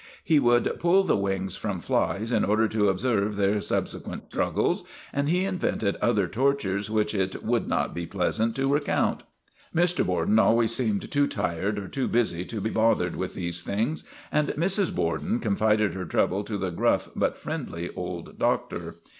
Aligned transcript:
He 0.23 0.39
would 0.39 0.79
pull 0.79 1.03
the 1.03 1.15
wings 1.15 1.55
from 1.55 1.79
flies 1.79 2.31
in 2.31 2.43
order 2.43 2.67
to 2.67 2.89
observe 2.89 3.35
their 3.35 3.61
subsequent 3.61 4.31
struggles, 4.31 4.83
and 5.13 5.29
he 5.29 5.45
invented 5.45 5.95
other 5.97 6.27
tortures 6.27 6.89
which 6.89 7.13
it 7.13 7.43
would 7.45 7.67
not 7.69 7.93
be 7.93 8.07
pleasant 8.07 8.55
to 8.55 8.67
recount. 8.67 9.21
Mr. 9.75 10.03
Borden 10.03 10.39
always 10.39 10.73
seemed 10.73 11.11
too 11.11 11.27
tired 11.27 11.77
or 11.77 11.87
too 11.87 12.07
busy 12.07 12.43
to 12.45 12.59
be 12.59 12.71
bothered 12.71 13.15
with 13.15 13.35
these 13.35 13.61
things, 13.61 14.03
and 14.31 14.47
Mrs. 14.57 14.91
Borden 14.95 15.37
confided 15.37 15.93
her 15.93 16.05
troubles 16.05 16.47
to 16.47 16.57
the 16.57 16.71
gruff 16.71 17.09
but 17.15 17.37
friendly 17.37 17.91
old 17.95 18.39
doctor. 18.39 18.95